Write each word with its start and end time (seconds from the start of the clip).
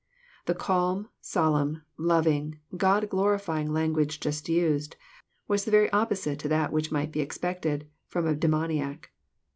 The 0.47 0.55
calm, 0.55 1.09
solemn, 1.19 1.83
loving, 1.95 2.57
God 2.75 3.07
glorifying 3.07 3.71
language 3.71 4.19
just 4.19 4.49
used, 4.49 4.95
was 5.47 5.63
the 5.63 5.69
very 5.69 5.91
opposite 5.91 6.39
to 6.39 6.47
that 6.47 6.73
which 6.73 6.91
might 6.91 7.11
be 7.11 7.19
expected 7.19 7.87
firom 8.11 8.27
a 8.27 8.33
demoniac. 8.33 9.11